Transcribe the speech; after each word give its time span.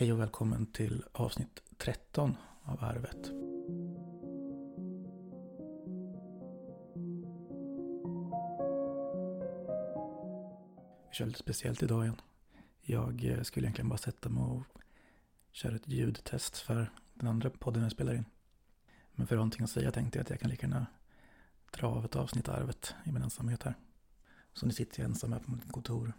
Hej 0.00 0.12
och 0.12 0.20
välkommen 0.20 0.66
till 0.66 1.04
avsnitt 1.12 1.62
13 1.76 2.36
av 2.62 2.84
Arvet. 2.84 3.30
Vi 11.08 11.14
kör 11.14 11.26
lite 11.26 11.38
speciellt 11.38 11.82
idag 11.82 12.04
igen. 12.04 12.20
Jag 12.80 13.24
eh, 13.24 13.42
skulle 13.42 13.66
egentligen 13.66 13.88
bara 13.88 13.98
sätta 13.98 14.28
mig 14.28 14.42
och 14.42 14.62
köra 15.52 15.76
ett 15.76 15.88
ljudtest 15.88 16.56
för 16.56 16.92
den 17.14 17.28
andra 17.28 17.50
podden 17.50 17.82
jag 17.82 17.92
spelar 17.92 18.14
in. 18.14 18.24
Men 19.12 19.26
för 19.26 19.34
att 19.34 19.38
ha 19.38 19.44
någonting 19.44 19.64
att 19.64 19.70
säga 19.70 19.90
tänkte 19.90 20.18
jag 20.18 20.22
att 20.24 20.30
jag 20.30 20.40
kan 20.40 20.50
lika 20.50 20.66
gärna 20.66 20.86
dra 21.70 21.86
av 21.88 22.04
ett 22.04 22.16
avsnitt 22.16 22.48
Arvet 22.48 22.94
i 23.04 23.12
min 23.12 23.22
ensamhet 23.22 23.62
här. 23.62 23.74
Så 24.52 24.66
nu 24.66 24.72
sitter 24.72 25.00
jag 25.00 25.08
ensam 25.08 25.32
här 25.32 25.40
på 25.40 25.50
mitt 25.50 25.72
kontor 25.72 26.12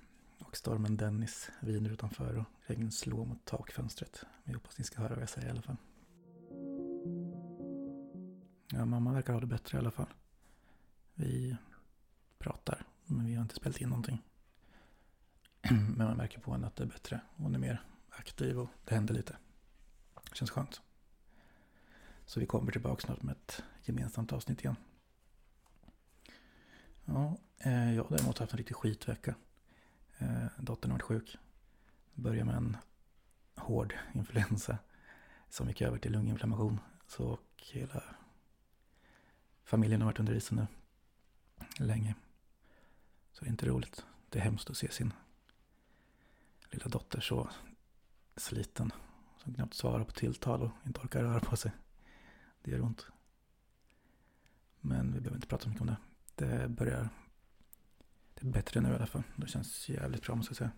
och 0.52 0.58
stormen 0.58 0.98
Dennis 0.98 1.50
viner 1.60 1.90
utanför 1.90 2.38
och 2.38 2.46
regnet 2.62 2.94
slår 2.94 3.26
mot 3.26 3.46
takfönstret. 3.46 4.24
Jag 4.44 4.54
hoppas 4.54 4.78
ni 4.78 4.84
ska 4.84 5.02
höra 5.02 5.14
vad 5.14 5.22
jag 5.22 5.30
säger 5.30 5.48
i 5.48 5.52
alla 5.52 5.62
fall. 5.62 5.78
Ja, 8.72 8.86
mamma 8.86 9.14
verkar 9.14 9.34
ha 9.34 9.40
det 9.40 9.48
bättre 9.48 9.78
i 9.78 9.80
alla 9.80 9.92
fall. 9.92 10.14
Vi 11.14 11.58
pratar, 12.38 12.86
men 13.06 13.26
vi 13.26 13.36
har 13.36 13.42
inte 13.42 13.56
spelat 13.56 13.82
in 13.82 13.90
någonting. 13.90 14.22
Men 15.70 16.08
man 16.08 16.18
märker 16.18 16.40
på 16.40 16.52
henne 16.52 16.68
att 16.68 16.76
det 16.76 16.84
är 16.84 16.88
bättre. 16.88 17.22
Hon 17.36 17.56
är 17.56 17.60
mer 17.60 17.84
aktiv 18.10 18.60
och 18.60 18.70
det 18.86 18.96
händer 18.96 19.14
lite. 19.14 19.38
Det 20.30 20.36
känns 20.36 20.52
skönt. 20.52 20.82
Så 22.26 22.40
vi 22.40 22.46
kommer 22.46 22.72
tillbaka 22.72 23.02
snart 23.02 23.24
med 23.24 23.36
ett 23.36 23.64
gemensamt 23.84 24.34
avsnitt 24.34 24.60
igen. 24.60 24.76
Ja, 27.06 27.38
eh, 27.58 27.96
jag 27.96 28.04
har 28.04 28.18
däremot 28.18 28.38
haft 28.38 28.52
en 28.52 28.58
riktig 28.58 28.76
skitvecka. 28.76 29.36
Eh, 30.22 30.48
dottern 30.58 30.92
har 30.92 30.98
varit 30.98 31.08
sjuk. 31.08 31.38
Började 32.14 32.46
med 32.46 32.56
en 32.56 32.78
hård 33.56 33.96
influensa 34.14 34.78
som 35.50 35.68
gick 35.68 35.82
över 35.82 35.98
till 35.98 36.12
lunginflammation. 36.12 36.80
Så 37.08 37.26
och 37.26 37.64
hela 37.72 38.04
familjen 39.64 40.02
har 40.02 40.06
varit 40.06 40.20
under 40.20 40.34
isen 40.34 40.58
nu 40.58 40.68
länge. 41.86 42.16
Så 43.32 43.44
det 43.44 43.48
är 43.48 43.52
inte 43.52 43.66
roligt. 43.66 44.06
Det 44.30 44.40
är 44.40 44.44
hemskt 44.44 44.70
att 44.70 44.78
se 44.78 44.92
sin 44.92 45.14
lilla 46.70 46.88
dotter 46.88 47.22
så 47.22 47.50
sliten. 48.36 48.92
Som 49.38 49.54
knappt 49.54 49.74
svarar 49.74 50.04
på 50.04 50.12
tilltal 50.12 50.62
och 50.62 50.72
inte 50.86 51.00
orkar 51.00 51.24
röra 51.24 51.40
på 51.40 51.56
sig. 51.56 51.72
Det 52.62 52.72
gör 52.72 52.82
ont. 52.82 53.08
Men 54.80 55.14
vi 55.14 55.20
behöver 55.20 55.38
inte 55.38 55.48
prata 55.48 55.64
så 55.64 55.70
mycket 55.70 55.82
om 55.82 55.88
det. 55.88 55.98
Det 56.36 56.68
börjar 56.68 57.10
bättre 58.42 58.82
nu 58.82 58.90
i 58.92 58.96
alla 58.96 59.06
fall. 59.06 59.24
Det 59.36 59.48
känns 59.48 59.90
jävligt 59.90 60.22
bra 60.22 60.36
måste 60.36 60.52
jag 60.52 60.58
säga. 60.58 60.72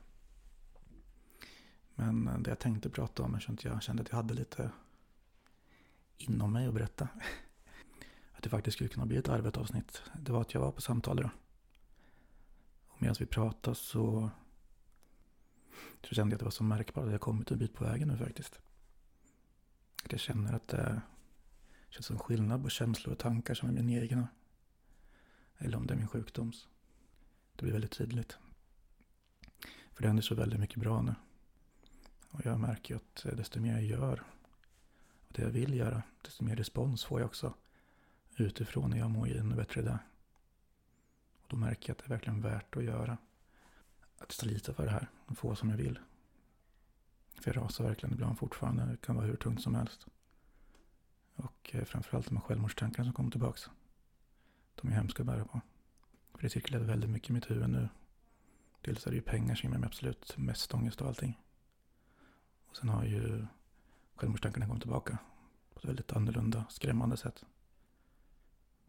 Men 1.96 2.28
eh, 2.28 2.40
det 2.40 2.50
jag 2.50 2.60
tänkte 2.60 2.90
prata 2.90 3.24
om, 3.24 3.36
eftersom 3.36 3.58
jag 3.62 3.84
kände 3.84 4.02
att 4.02 4.10
jag 4.10 4.16
hade 4.16 4.34
lite 4.34 4.72
inom 6.18 6.54
mig 6.54 6.68
att 6.68 6.74
berätta. 6.74 7.08
Att 8.34 8.44
det 8.44 8.50
faktiskt 8.50 8.76
skulle 8.76 8.90
kunna 8.90 9.06
bli 9.06 9.18
ett 9.18 9.30
arbetsavsnitt. 9.30 10.02
Det 10.20 10.32
var 10.32 10.42
att 10.42 10.54
jag 10.54 10.62
var 10.62 10.72
på 10.72 10.82
samtal 10.82 11.20
idag. 11.20 11.32
Och 12.88 13.02
medan 13.02 13.16
vi 13.20 13.26
pratade 13.26 13.76
så, 13.76 14.30
så 16.04 16.16
kände 16.16 16.34
jag 16.34 16.36
att 16.36 16.40
det 16.40 16.46
var 16.46 16.52
så 16.52 16.64
märkbart 16.64 17.06
att 17.06 17.12
jag 17.12 17.22
kommit 17.22 17.52
en 17.52 17.58
bit 17.58 17.74
på 17.74 17.84
vägen 17.84 18.08
nu 18.08 18.18
faktiskt. 18.18 18.60
Att 20.06 20.12
jag 20.12 20.22
känner 20.22 20.54
att 20.54 20.68
det 20.68 21.02
känns 21.90 22.06
som 22.06 22.20
skillnad 22.20 22.64
på 22.64 22.70
känslor 22.70 23.14
och 23.14 23.20
tankar 23.20 23.54
som 23.54 23.70
är 23.70 23.74
mina 23.74 24.02
egna. 24.02 24.28
Eller 25.58 25.78
om 25.78 25.88
det 25.88 25.94
är 25.94 25.98
min 25.98 26.08
sjukdoms. 26.08 26.68
Det 27.56 27.64
blir 27.64 27.74
väldigt 27.74 27.92
tydligt. 27.92 28.38
För 29.94 30.02
det 30.02 30.08
händer 30.08 30.24
så 30.24 30.36
väldigt 30.36 30.60
mycket 30.60 30.80
bra 30.80 31.02
nu. 31.02 31.16
Och 32.30 32.46
jag 32.46 32.60
märker 32.60 32.94
ju 32.94 32.98
att 32.98 33.26
eh, 33.26 33.36
desto 33.36 33.60
mer 33.60 33.74
jag 33.74 33.84
gör 33.84 34.24
och 35.28 35.34
det 35.34 35.42
jag 35.42 35.50
vill 35.50 35.74
göra, 35.74 36.04
desto 36.22 36.44
mer 36.44 36.56
respons 36.56 37.04
får 37.04 37.20
jag 37.20 37.28
också 37.28 37.54
utifrån 38.36 38.90
när 38.90 38.98
jag 38.98 39.10
mår 39.10 39.28
ännu 39.28 39.56
bättre 39.56 39.82
där. 39.82 40.00
Och 41.42 41.48
då 41.48 41.56
märker 41.56 41.90
jag 41.90 41.96
att 41.96 41.98
det 41.98 42.06
är 42.06 42.10
verkligen 42.10 42.42
värt 42.42 42.78
att 42.78 42.84
göra. 42.84 43.18
Att 44.18 44.32
slita 44.32 44.74
för 44.74 44.86
det 44.86 44.92
här 44.92 45.08
och 45.26 45.38
få 45.38 45.56
som 45.56 45.70
jag 45.70 45.78
vill. 45.78 46.00
För 47.36 47.54
jag 47.54 47.64
rasar 47.64 47.84
verkligen 47.84 48.14
ibland 48.14 48.40
fortfarande. 48.40 48.86
Det 48.86 48.98
kan 48.98 49.16
vara 49.16 49.26
hur 49.26 49.36
tungt 49.36 49.62
som 49.62 49.76
helst. 49.76 50.08
Och 51.36 51.70
eh, 51.74 51.84
framförallt 51.84 52.28
de 52.28 52.38
här 52.38 52.44
självmordstankarna 52.44 53.06
som 53.06 53.14
kommer 53.14 53.32
tillbaka. 53.32 53.72
De 54.76 54.88
är 54.88 54.92
hemska 54.92 55.24
att 55.24 55.28
bära 55.28 55.46
på. 55.46 55.62
För 56.34 56.42
det 56.42 56.50
cirkulerar 56.50 56.84
väldigt 56.84 57.10
mycket 57.10 57.30
i 57.30 57.34
mitt 57.34 57.52
huvud 57.52 57.70
nu. 57.70 57.90
Dels 58.82 59.08
är 59.08 59.12
det 59.12 59.16
ju 59.16 59.22
pengar 59.22 59.56
som 59.56 59.70
ger 59.70 59.78
mig 59.78 59.88
absolut 59.88 60.38
mest 60.38 60.74
ångest 60.74 61.02
och 61.02 61.08
allting. 61.08 61.40
Och 62.66 62.78
sen 62.78 62.90
har 62.90 63.04
ju 63.04 63.46
självmordstankarna 64.16 64.68
kommit 64.68 64.82
tillbaka 64.82 65.18
på 65.74 65.80
ett 65.80 65.86
väldigt 65.86 66.12
annorlunda, 66.12 66.66
skrämmande 66.70 67.18
sätt. 67.18 67.46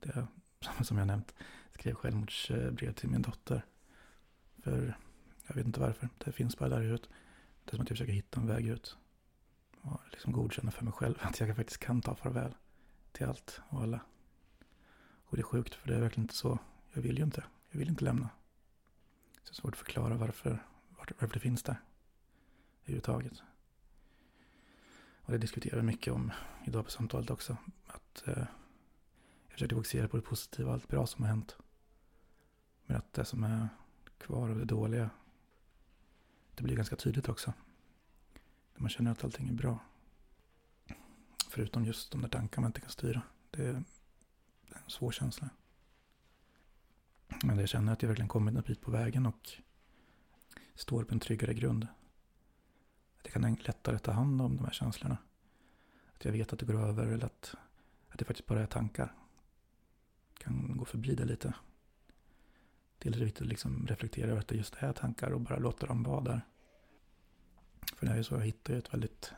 Det 0.00 0.16
är, 0.16 0.27
som 0.83 0.99
jag 0.99 1.06
nämnt, 1.06 1.34
skrev 1.72 1.94
självmordsbrev 1.94 2.93
till 2.93 3.09
min 3.09 3.22
dotter. 3.22 3.65
För 4.62 4.99
jag 5.47 5.54
vet 5.54 5.66
inte 5.66 5.81
varför, 5.81 6.09
det 6.19 6.33
finns 6.33 6.59
bara 6.59 6.69
där 6.69 6.81
i 6.81 6.84
huvudet. 6.84 7.09
Det 7.65 7.72
är 7.72 7.77
som 7.77 7.83
att 7.83 7.91
jag 7.91 7.99
försöker 7.99 8.12
hitta 8.12 8.41
en 8.41 8.47
väg 8.47 8.66
ut. 8.66 8.97
Och 9.81 10.00
liksom 10.10 10.33
godkänna 10.33 10.71
för 10.71 10.84
mig 10.84 10.93
själv 10.93 11.15
att 11.21 11.41
jag 11.41 11.56
faktiskt 11.56 11.81
kan 11.81 12.03
ta 12.03 12.15
farväl 12.15 12.54
till 13.12 13.27
allt 13.27 13.60
och 13.69 13.83
alla. 13.83 14.00
Och 15.25 15.37
det 15.37 15.41
är 15.41 15.44
sjukt, 15.44 15.75
för 15.75 15.88
det 15.88 15.97
är 15.97 16.00
verkligen 16.00 16.25
inte 16.25 16.34
så 16.34 16.59
jag 16.94 17.03
vill 17.03 17.19
ju 17.19 17.25
inte. 17.25 17.44
Jag 17.71 17.78
vill 17.78 17.88
inte 17.88 18.05
lämna. 18.05 18.28
Så 19.32 19.41
det 19.44 19.50
är 19.50 19.55
svårt 19.55 19.72
att 19.72 19.78
förklara 19.78 20.16
varför, 20.16 20.66
varför 21.19 21.34
det 21.34 21.41
finns 21.41 21.62
där. 21.62 21.81
Överhuvudtaget. 22.82 23.43
Och 25.25 25.33
det 25.33 25.38
diskuterar 25.38 25.77
vi 25.77 25.83
mycket 25.83 26.12
om 26.12 26.33
idag 26.65 26.84
på 26.84 26.91
samtalet 26.91 27.31
också. 27.31 27.56
Att 27.87 28.28
eh, 28.28 28.47
jag 29.47 29.53
försöker 29.53 29.77
fokusera 29.77 30.09
på 30.09 30.16
det 30.16 30.22
positiva, 30.22 30.69
och 30.69 30.75
allt 30.75 30.88
bra 30.88 31.06
som 31.06 31.25
har 31.25 31.28
hänt. 31.28 31.56
Men 32.87 32.97
att 32.97 33.12
det 33.12 33.25
som 33.25 33.44
är 33.44 33.69
kvar 34.19 34.49
av 34.49 34.59
det 34.59 34.65
dåliga, 34.65 35.10
det 36.54 36.62
blir 36.62 36.77
ganska 36.77 36.97
tydligt 36.97 37.28
också. 37.28 37.53
När 38.75 38.81
man 38.81 38.91
känner 38.91 39.10
att 39.10 39.25
allting 39.25 39.49
är 39.49 39.53
bra. 39.53 39.78
Förutom 41.49 41.84
just 41.84 42.12
de 42.12 42.21
där 42.21 42.28
tankarna 42.28 42.62
man 42.62 42.69
inte 42.69 42.81
kan 42.81 42.91
styra. 42.91 43.22
Det 43.50 43.66
är 43.66 43.75
en 43.75 43.84
svår 44.87 45.12
känsla. 45.12 45.50
Men 47.44 47.59
jag 47.59 47.69
känner 47.69 47.93
att 47.93 48.03
jag 48.03 48.09
verkligen 48.09 48.28
kommit 48.28 48.56
en 48.56 48.62
bit 48.62 48.81
på 48.81 48.91
vägen 48.91 49.27
och 49.27 49.53
står 50.75 51.05
på 51.05 51.15
en 51.15 51.21
tryggare 51.21 51.55
grund. 51.55 51.87
Att 53.19 53.25
jag 53.25 53.32
kan 53.32 53.55
lättare 53.55 53.99
ta 53.99 54.12
hand 54.12 54.43
om 54.43 54.56
de 54.56 54.65
här 54.65 54.72
känslorna. 54.72 55.19
Att 56.15 56.25
jag 56.25 56.33
vet 56.33 56.53
att 56.53 56.59
det 56.59 56.66
går 56.66 56.81
över 56.81 57.06
eller 57.06 57.27
att, 57.27 57.54
att 58.09 58.19
det 58.19 58.25
faktiskt 58.25 58.47
bara 58.47 58.62
är 58.62 58.66
tankar. 58.66 59.15
Jag 60.33 60.38
kan 60.38 60.77
gå 60.77 60.84
förbi 60.84 61.15
det 61.15 61.25
lite. 61.25 61.54
Det 62.99 63.09
är 63.09 63.12
lite 63.12 63.25
viktigt 63.25 63.43
att 63.43 63.49
liksom 63.49 63.87
reflektera 63.87 64.31
över 64.31 64.41
att 64.41 64.49
det 64.49 64.56
just 64.56 64.75
är 64.78 64.93
tankar 64.93 65.31
och 65.31 65.41
bara 65.41 65.59
låta 65.59 65.87
dem 65.87 66.03
vara 66.03 66.21
där. 66.21 66.41
För 67.97 68.06
det 68.06 68.12
är 68.12 68.16
ju 68.16 68.25
så, 68.25 68.34
jag 68.34 68.41
hittar 68.41 68.72
ju 68.72 68.78
ett 68.78 68.94
väldigt 68.94 69.33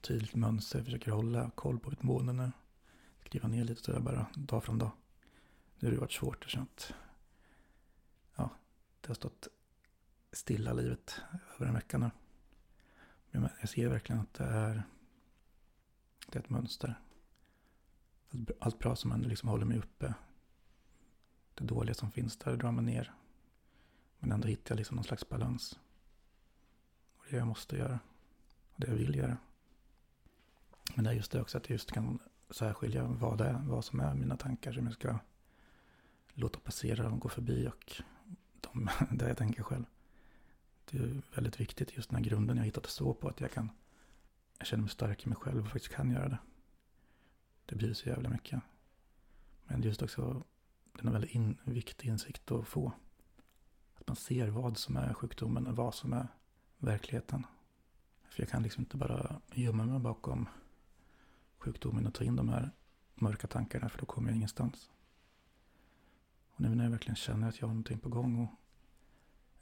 tydligt 0.00 0.34
mönster. 0.34 0.78
Jag 0.78 0.84
försöker 0.84 1.10
hålla 1.10 1.50
koll 1.50 1.78
på 1.78 1.90
mitt 1.90 2.02
mående 2.02 2.32
nu. 2.32 2.52
Skriva 3.26 3.48
ner 3.48 3.64
lite 3.64 3.82
sådär 3.82 4.00
bara 4.00 4.26
dag 4.34 4.64
från 4.64 4.78
dag. 4.78 4.90
Nu 5.80 5.88
har 5.88 5.94
det 5.94 6.00
varit 6.00 6.12
svårt 6.12 6.44
och 6.44 6.50
känt. 6.50 6.94
Ja, 8.36 8.50
det 9.00 9.08
har 9.08 9.14
stått 9.14 9.48
stilla 10.32 10.72
livet 10.72 11.20
över 11.54 11.66
en 11.66 11.74
vecka 11.74 11.98
nu. 11.98 12.10
Men 13.30 13.48
jag 13.60 13.68
ser 13.68 13.88
verkligen 13.88 14.20
att 14.20 14.34
det 14.34 14.44
är, 14.44 14.82
det 16.26 16.38
är 16.38 16.42
ett 16.42 16.50
mönster. 16.50 17.00
Allt 18.58 18.78
bra 18.78 18.96
som 18.96 19.10
händer 19.10 19.28
liksom 19.28 19.48
håller 19.48 19.66
mig 19.66 19.78
uppe. 19.78 20.14
Det 21.54 21.64
dåliga 21.64 21.94
som 21.94 22.10
finns 22.10 22.36
där 22.36 22.56
drar 22.56 22.72
mig 22.72 22.84
ner. 22.84 23.14
Men 24.18 24.32
ändå 24.32 24.48
hittar 24.48 24.72
jag 24.72 24.76
liksom 24.76 24.94
någon 24.94 25.04
slags 25.04 25.28
balans. 25.28 25.78
Och 27.16 27.24
det 27.24 27.30
det 27.30 27.36
jag 27.36 27.46
måste 27.46 27.76
göra. 27.76 27.98
Och 28.72 28.80
det 28.80 28.86
jag 28.86 28.96
vill 28.96 29.14
göra. 29.14 29.36
Men 30.94 31.04
det 31.04 31.10
är 31.10 31.14
just 31.14 31.32
det 31.32 31.40
också 31.40 31.58
att 31.58 31.68
jag 31.68 31.74
just 31.74 31.92
kan 31.92 32.18
särskilja 32.50 33.04
vad 33.04 33.38
det 33.38 33.44
är, 33.44 33.58
vad 33.58 33.84
som 33.84 34.00
är 34.00 34.14
mina 34.14 34.36
tankar 34.36 34.72
som 34.72 34.84
jag 34.84 34.94
ska 34.94 35.18
låta 36.40 36.60
passera 36.60 37.10
och 37.10 37.20
gå 37.20 37.28
förbi 37.28 37.68
och 37.68 38.02
de, 38.60 38.90
där 39.10 39.28
jag 39.28 39.36
tänker 39.36 39.62
själv. 39.62 39.84
Det 40.90 40.98
är 40.98 41.22
väldigt 41.34 41.60
viktigt 41.60 41.96
just 41.96 42.10
den 42.10 42.16
här 42.16 42.24
grunden 42.24 42.56
jag 42.56 42.64
hittat 42.64 42.84
att 42.84 42.90
stå 42.90 43.14
på. 43.14 43.28
Att 43.28 43.40
jag 43.40 43.50
kan, 43.50 43.70
jag 44.58 44.66
känner 44.66 44.82
mig 44.82 44.90
stark 44.90 45.26
i 45.26 45.28
mig 45.28 45.38
själv 45.38 45.64
och 45.64 45.70
faktiskt 45.70 45.94
kan 45.94 46.10
göra 46.10 46.28
det. 46.28 46.38
Det 47.66 47.76
blir 47.76 47.94
så 47.94 48.08
jävla 48.08 48.28
mycket. 48.28 48.62
Men 49.64 49.82
just 49.82 50.02
också, 50.02 50.42
den 50.92 51.06
är 51.06 51.06
en 51.06 51.12
väldigt 51.12 51.34
in, 51.34 51.58
viktig 51.64 52.08
insikt 52.08 52.50
att 52.50 52.68
få. 52.68 52.92
Att 53.94 54.08
man 54.08 54.16
ser 54.16 54.48
vad 54.48 54.78
som 54.78 54.96
är 54.96 55.14
sjukdomen 55.14 55.66
och 55.66 55.76
vad 55.76 55.94
som 55.94 56.12
är 56.12 56.28
verkligheten. 56.78 57.46
För 58.28 58.42
jag 58.42 58.48
kan 58.48 58.62
liksom 58.62 58.80
inte 58.80 58.96
bara 58.96 59.40
gömma 59.52 59.84
mig 59.84 59.98
bakom 59.98 60.48
sjukdomen 61.58 62.06
och 62.06 62.14
ta 62.14 62.24
in 62.24 62.36
de 62.36 62.48
här 62.48 62.70
mörka 63.14 63.46
tankarna 63.46 63.88
för 63.88 63.98
då 63.98 64.06
kommer 64.06 64.28
jag 64.28 64.36
ingenstans. 64.36 64.90
Och 66.60 66.66
nu 66.66 66.74
när 66.74 66.84
jag 66.84 66.90
verkligen 66.90 67.16
känner 67.16 67.48
att 67.48 67.60
jag 67.60 67.66
har 67.66 67.74
någonting 67.74 67.98
på 67.98 68.08
gång 68.08 68.38
och 68.38 68.50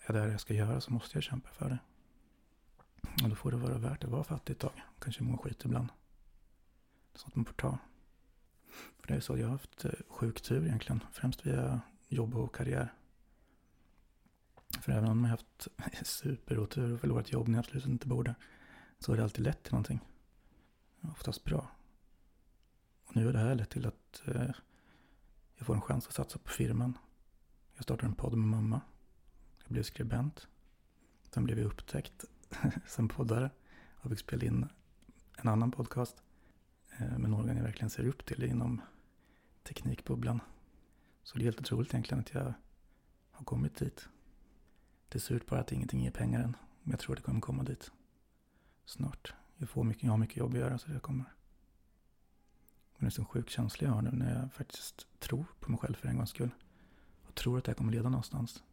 är 0.06 0.12
där 0.12 0.28
jag 0.28 0.40
ska 0.40 0.54
göra 0.54 0.80
så 0.80 0.92
måste 0.92 1.16
jag 1.16 1.22
kämpa 1.22 1.48
för 1.48 1.68
det. 1.68 1.78
Och 3.22 3.28
då 3.28 3.34
får 3.34 3.50
det 3.50 3.56
vara 3.56 3.78
värt 3.78 4.04
att 4.04 4.10
vara 4.10 4.24
fattig 4.24 4.52
ett 4.52 4.58
tag. 4.58 4.82
Kanske 4.98 5.22
må 5.22 5.38
skit 5.38 5.64
ibland. 5.64 5.88
Sånt 7.14 7.34
man 7.34 7.44
får 7.44 7.52
ta. 7.52 7.78
För 9.00 9.08
det 9.08 9.14
är 9.14 9.20
så, 9.20 9.38
jag 9.38 9.46
har 9.46 9.52
haft 9.52 9.84
eh, 9.84 9.90
sjuk 10.08 10.40
tur 10.40 10.66
egentligen. 10.66 11.04
Främst 11.12 11.46
via 11.46 11.80
jobb 12.08 12.34
och 12.34 12.54
karriär. 12.54 12.94
För 14.80 14.92
även 14.92 15.10
om 15.10 15.24
jag 15.24 15.30
har 15.30 15.38
haft 15.84 16.06
superotur 16.06 16.92
och 16.94 17.00
förlorat 17.00 17.32
jobb 17.32 17.48
när 17.48 17.58
jag 17.58 17.64
absolut 17.64 17.86
inte 17.86 18.08
borde. 18.08 18.34
Så 18.98 19.12
har 19.12 19.16
det 19.16 19.22
alltid 19.22 19.44
lett 19.44 19.62
till 19.62 19.72
någonting. 19.72 20.00
Oftast 21.00 21.44
bra. 21.44 21.70
Och 23.04 23.16
nu 23.16 23.26
har 23.26 23.32
det 23.32 23.38
här 23.38 23.54
lett 23.54 23.70
till 23.70 23.86
att 23.86 24.22
eh, 24.26 24.50
jag 25.58 25.66
får 25.66 25.74
en 25.74 25.80
chans 25.80 26.06
att 26.06 26.14
satsa 26.14 26.38
på 26.38 26.48
firman. 26.48 26.98
Jag 27.74 27.82
startar 27.82 28.06
en 28.06 28.14
podd 28.14 28.38
med 28.38 28.48
mamma. 28.48 28.80
Jag 29.58 29.72
blev 29.72 29.82
skribent. 29.82 30.48
Sen 31.30 31.44
blev 31.44 31.58
jag 31.58 31.66
upptäckt 31.66 32.24
som 32.86 33.08
poddare. 33.08 33.50
Och 33.94 34.10
fick 34.10 34.18
spela 34.18 34.44
in 34.44 34.68
en 35.36 35.48
annan 35.48 35.70
podcast. 35.70 36.22
Eh, 36.98 37.18
med 37.18 37.30
någon 37.30 37.56
jag 37.56 37.62
verkligen 37.62 37.90
ser 37.90 38.06
upp 38.06 38.26
till 38.26 38.44
inom 38.44 38.80
teknikbubblan. 39.62 40.40
Så 41.22 41.38
det 41.38 41.42
är 41.42 41.44
helt 41.44 41.60
otroligt 41.60 41.94
egentligen 41.94 42.20
att 42.20 42.34
jag 42.34 42.54
har 43.30 43.44
kommit 43.44 43.76
dit. 43.76 44.08
Det 45.08 45.18
är 45.18 45.20
surt 45.20 45.46
bara 45.46 45.60
att 45.60 45.72
ingenting 45.72 46.00
ger 46.00 46.10
pengar 46.10 46.40
än. 46.40 46.56
Men 46.82 46.90
jag 46.90 47.00
tror 47.00 47.14
att 47.14 47.16
det 47.16 47.24
kommer 47.24 47.40
komma 47.40 47.62
dit. 47.62 47.92
Snart. 48.84 49.34
Jag, 49.56 49.68
får 49.68 49.84
mycket, 49.84 50.02
jag 50.02 50.10
har 50.10 50.18
mycket 50.18 50.36
jobb 50.36 50.52
att 50.52 50.60
göra 50.60 50.78
så 50.78 50.90
det 50.90 51.00
kommer. 51.00 51.32
Men 52.98 53.04
det 53.04 53.04
är 53.04 53.06
en 53.06 53.10
sån 53.10 53.24
sjuk 53.24 53.50
känsla 53.50 53.88
jag 53.88 53.94
har 53.94 54.02
nu 54.02 54.10
när 54.10 54.40
jag 54.40 54.52
faktiskt 54.52 55.06
tror 55.18 55.44
på 55.60 55.70
mig 55.70 55.80
själv 55.80 55.94
för 55.94 56.08
en 56.08 56.16
gångs 56.16 56.30
skull. 56.30 56.50
Och 57.22 57.34
tror 57.34 57.58
att 57.58 57.64
det 57.64 57.70
här 57.70 57.74
kommer 57.74 57.92
leda 57.92 58.08
någonstans. 58.08 58.64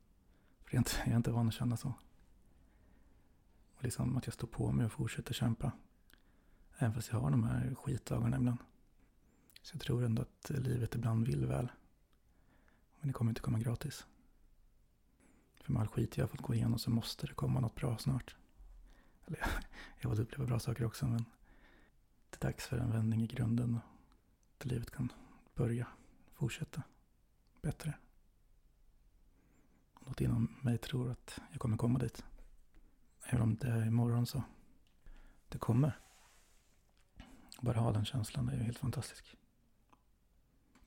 För 0.63 0.69
jag 0.69 0.74
är 0.74 0.77
inte, 0.77 0.92
jag 0.98 1.12
är 1.12 1.18
inte 1.18 1.31
van 1.31 1.48
att 1.48 1.54
känna 1.54 1.77
så. 1.77 1.94
Och 3.75 3.83
liksom 3.83 4.18
att 4.18 4.27
jag 4.27 4.33
står 4.33 4.48
på 4.48 4.72
mig 4.72 4.86
och 4.86 4.92
fortsätter 4.92 5.33
kämpa. 5.33 5.72
Även 6.77 6.94
fast 6.94 7.12
jag 7.12 7.19
har 7.19 7.31
de 7.31 7.44
här 7.44 7.75
skitdagarna 7.75 8.38
ibland. 8.38 8.60
Så 9.62 9.75
jag 9.75 9.81
tror 9.81 10.04
ändå 10.04 10.22
att 10.22 10.50
livet 10.50 10.95
ibland 10.95 11.27
vill 11.27 11.45
väl. 11.45 11.72
Men 13.00 13.07
det 13.07 13.13
kommer 13.13 13.31
inte 13.31 13.42
komma 13.42 13.60
gratis. 13.60 14.06
För 15.62 15.74
med 15.74 15.81
all 15.81 15.88
skit 15.88 16.18
jag 16.18 16.24
har 16.24 16.30
fått 16.30 16.42
gå 16.42 16.54
igenom 16.54 16.80
så 16.80 16.89
måste 16.89 17.27
det 17.27 17.33
komma 17.33 17.60
något 17.60 17.75
bra 17.75 17.98
snart. 17.98 18.36
Eller 19.25 19.39
jag 20.00 20.10
har 20.10 20.16
fått 20.16 20.24
uppleva 20.24 20.45
bra 20.45 20.60
saker 20.60 20.86
också 20.86 21.07
men 21.07 21.25
det 22.30 22.45
är 22.45 22.48
dags 22.48 22.68
för 22.68 22.77
en 22.77 22.92
vändning 22.92 23.24
i 23.24 23.27
grunden. 23.27 23.80
Att 24.57 24.66
livet 24.66 24.92
kan 24.92 25.12
börja, 25.56 25.88
fortsätta, 26.34 26.84
bättre. 27.62 27.94
Något 30.00 30.22
inom 30.22 30.56
mig 30.62 30.78
tror 30.78 31.12
att 31.12 31.42
jag 31.52 31.60
kommer 31.60 31.78
komma 31.78 32.00
dit. 32.00 32.24
Även 33.24 33.42
om 33.42 33.56
det 33.56 33.68
är 33.68 33.86
imorgon 33.86 34.25
så. 34.25 34.44
Det 35.50 35.57
kommer. 35.57 36.00
Bara 37.62 37.80
ha 37.80 37.92
den 37.92 38.06
känslan 38.06 38.50
är 38.50 38.56
ju 38.56 38.63
helt 38.63 38.80
fantastisk. 38.80 39.36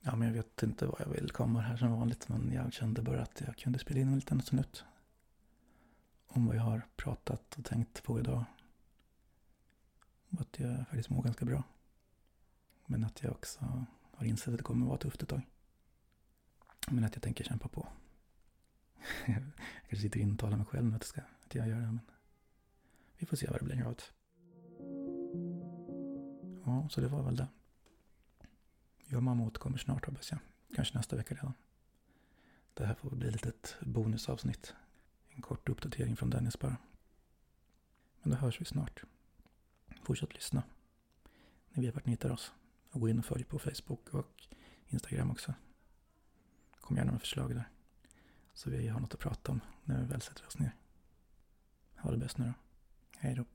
Ja, 0.01 0.15
men 0.15 0.27
jag 0.27 0.35
vet 0.35 0.63
inte 0.63 0.85
vad 0.85 1.01
jag 1.01 1.09
vill 1.09 1.31
komma 1.31 1.61
här 1.61 1.77
som 1.77 1.91
vanligt. 1.91 2.29
Men 2.29 2.51
jag 2.51 2.73
kände 2.73 3.01
bara 3.01 3.21
att 3.21 3.41
jag 3.41 3.57
kunde 3.57 3.79
spela 3.79 3.99
in 3.99 4.07
en 4.07 4.15
liten 4.15 4.41
snutt. 4.41 4.83
Om 6.27 6.45
vad 6.45 6.55
jag 6.55 6.61
har 6.61 6.81
pratat 6.95 7.57
och 7.57 7.65
tänkt 7.65 8.03
på 8.03 8.19
idag. 8.19 8.43
Och 10.29 10.41
att 10.41 10.59
jag 10.59 10.77
faktiskt 10.77 11.09
mår 11.09 11.23
ganska 11.23 11.45
bra. 11.45 11.63
Men 12.91 13.03
att 13.03 13.23
jag 13.23 13.31
också 13.31 13.85
har 14.11 14.25
insett 14.25 14.47
att 14.47 14.57
det 14.57 14.63
kommer 14.63 14.85
att 14.85 14.89
vara 14.89 14.97
tufft 14.97 15.23
ett 15.23 15.29
tag. 15.29 15.41
Men 16.87 17.03
att 17.03 17.15
jag 17.15 17.23
tänker 17.23 17.43
kämpa 17.43 17.67
på. 17.67 17.87
jag 19.25 19.43
kanske 19.89 19.97
sitter 19.97 20.19
och 20.19 20.23
intalar 20.23 20.57
mig 20.57 20.65
själv 20.65 20.95
att, 20.95 21.03
ska, 21.03 21.21
att 21.21 21.55
jag 21.55 21.67
gör 21.67 21.75
det. 21.75 21.85
Men 21.85 21.99
vi 23.17 23.25
får 23.25 23.37
se 23.37 23.47
vad 23.47 23.59
det 23.59 23.65
blir 23.65 23.85
av. 23.85 23.95
Ja, 26.65 26.89
så 26.89 27.01
det 27.01 27.07
var 27.07 27.23
väl 27.23 27.35
det. 27.35 27.47
Jag 29.05 29.17
och 29.17 29.23
mamma 29.23 29.43
återkommer 29.43 29.77
snart 29.77 30.05
hoppas 30.05 30.31
jag. 30.31 30.39
Kanske 30.75 30.97
nästa 30.97 31.15
vecka 31.15 31.35
redan. 31.35 31.53
Det 32.73 32.85
här 32.85 32.95
får 32.95 33.09
bli 33.09 33.27
ett 33.27 33.33
litet 33.33 33.77
bonusavsnitt. 33.81 34.73
En 35.29 35.41
kort 35.41 35.69
uppdatering 35.69 36.15
från 36.15 36.29
Dennis 36.29 36.59
bara. 36.59 36.77
Men 38.21 38.31
då 38.31 38.37
hörs 38.37 38.61
vi 38.61 38.65
snart. 38.65 39.03
Fortsätt 40.03 40.33
lyssna. 40.33 40.63
Ni 41.69 41.85
vet 41.85 41.95
vart 41.95 42.05
ni 42.05 42.11
hittar 42.11 42.31
oss. 42.31 42.53
Och 42.89 43.01
gå 43.01 43.09
in 43.09 43.19
och 43.19 43.25
följ 43.25 43.43
på 43.43 43.59
Facebook 43.59 44.13
och 44.13 44.47
Instagram 44.87 45.31
också. 45.31 45.53
Kom 46.81 46.97
gärna 46.97 47.11
med 47.11 47.21
förslag 47.21 47.55
där. 47.55 47.69
Så 48.53 48.69
vi 48.69 48.87
har 48.87 48.99
något 48.99 49.13
att 49.13 49.19
prata 49.19 49.51
om 49.51 49.59
när 49.83 50.01
vi 50.01 50.05
väl 50.05 50.21
sätter 50.21 50.47
oss 50.47 50.59
ner. 50.59 50.75
Ha 51.95 52.11
det 52.11 52.17
bäst 52.17 52.37
nu 52.37 52.45
då. 52.45 52.53
Hej 53.17 53.35
då. 53.35 53.45